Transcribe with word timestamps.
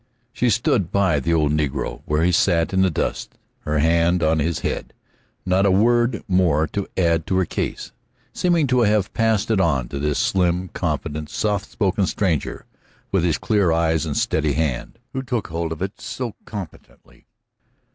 She 0.33 0.49
stood 0.49 0.91
by 0.91 1.19
the 1.19 1.31
old 1.35 1.51
negro 1.51 2.01
where 2.07 2.23
he 2.23 2.31
sat 2.31 2.73
in 2.73 2.81
the 2.81 2.89
dust, 2.89 3.37
her 3.59 3.77
hand 3.77 4.23
on 4.23 4.39
his 4.39 4.61
head, 4.61 4.95
not 5.45 5.63
a 5.63 5.69
word 5.69 6.23
more 6.27 6.65
to 6.69 6.87
add 6.97 7.27
to 7.27 7.35
her 7.37 7.45
case, 7.45 7.91
seeming 8.33 8.65
to 8.65 8.79
have 8.79 9.13
passed 9.13 9.51
it 9.51 9.61
on 9.61 9.89
to 9.89 9.99
this 9.99 10.17
slim, 10.17 10.69
confident, 10.69 11.29
soft 11.29 11.69
spoken 11.69 12.07
stranger 12.07 12.65
with 13.11 13.23
his 13.23 13.37
clear 13.37 13.71
eyes 13.71 14.07
and 14.07 14.17
steady 14.17 14.53
hand, 14.53 14.97
who 15.13 15.21
took 15.21 15.49
hold 15.49 15.71
of 15.71 15.83
it 15.83 16.01
so 16.01 16.33
competently. 16.45 17.27